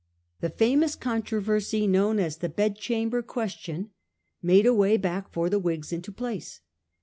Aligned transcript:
The 0.39 0.49
famous 0.49 0.95
controversy 0.95 1.85
known 1.85 2.17
as 2.17 2.37
the 2.37 2.49
'Bedchamber 2.49 3.21
Question' 3.21 3.91
made 4.41 4.65
a 4.65 4.73
way 4.73 4.97
back 4.97 5.29
for 5.31 5.47
the 5.47 5.59
Whigs 5.59 5.93
into 5.93 6.11
place. 6.11 6.59